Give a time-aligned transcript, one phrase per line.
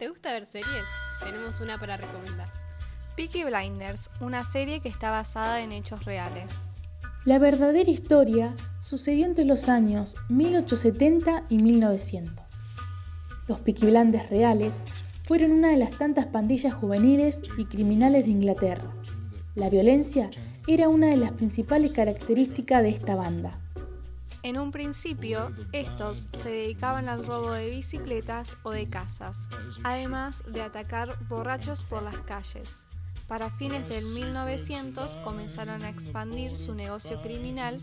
[0.00, 0.88] ¿Te gusta ver series?
[1.22, 2.48] Tenemos una para recomendar.
[3.16, 6.70] Peaky Blinders, una serie que está basada en hechos reales.
[7.26, 12.34] La verdadera historia sucedió entre los años 1870 y 1900.
[13.46, 14.76] Los Peaky Blinders reales
[15.28, 18.90] fueron una de las tantas pandillas juveniles y criminales de Inglaterra.
[19.54, 20.30] La violencia
[20.66, 23.60] era una de las principales características de esta banda.
[24.42, 29.50] En un principio, estos se dedicaban al robo de bicicletas o de casas,
[29.84, 32.86] además de atacar borrachos por las calles.
[33.28, 37.78] Para fines del 1900 comenzaron a expandir su negocio criminal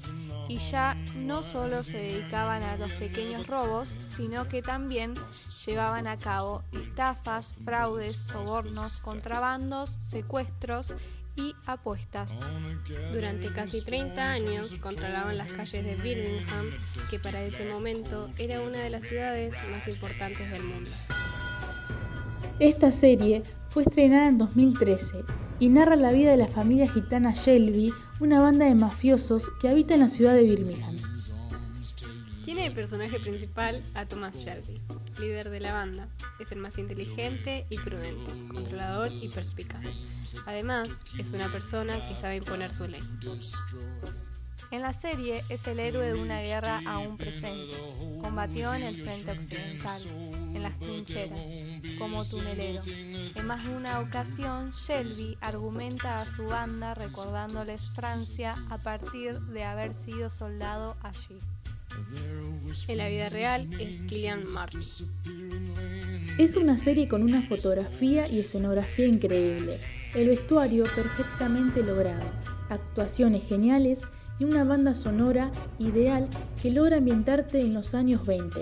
[0.49, 5.13] y ya no solo se dedicaban a los pequeños robos, sino que también
[5.65, 10.95] llevaban a cabo estafas, fraudes, sobornos, contrabandos, secuestros
[11.37, 12.51] y apuestas.
[13.13, 16.71] Durante casi 30 años controlaban las calles de Birmingham,
[17.09, 20.91] que para ese momento era una de las ciudades más importantes del mundo.
[22.59, 25.23] Esta serie fue estrenada en 2013
[25.59, 29.93] y narra la vida de la familia gitana Shelby, una banda de mafiosos que habita
[29.93, 30.97] en la ciudad de Birmingham.
[32.43, 34.81] Tiene de personaje principal a Thomas Shelby,
[35.19, 36.07] líder de la banda.
[36.39, 39.85] Es el más inteligente y prudente, controlador y perspicaz.
[40.45, 43.03] Además, es una persona que sabe imponer su ley.
[44.71, 47.75] En la serie es el héroe de una guerra aún presente.
[48.21, 51.47] Combatió en el frente occidental, en las trincheras,
[51.97, 52.81] como tunelero.
[53.35, 59.63] En más de una ocasión, Shelby argumenta a su banda recordándoles Francia a partir de
[59.63, 61.39] haber sido soldado allí.
[62.87, 65.07] En la vida real es Killian Murphy.
[66.37, 69.79] Es una serie con una fotografía y escenografía increíble,
[70.13, 72.23] el vestuario perfectamente logrado,
[72.69, 74.03] actuaciones geniales
[74.39, 76.29] y una banda sonora ideal
[76.61, 78.61] que logra ambientarte en los años 20.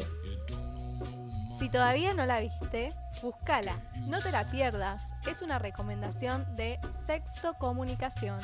[1.58, 5.14] Si todavía no la viste, búscala, no te la pierdas.
[5.30, 8.40] Es una recomendación de Sexto Comunicación.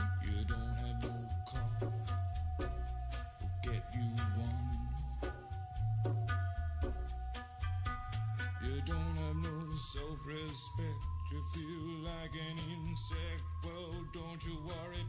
[9.91, 11.03] Self-respect.
[11.31, 13.43] You feel like an insect.
[13.65, 15.03] Well, don't you worry,